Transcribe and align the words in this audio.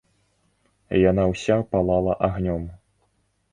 Яна 1.09 1.27
ўся 1.33 1.59
палала 1.75 2.17
агнём. 2.31 2.67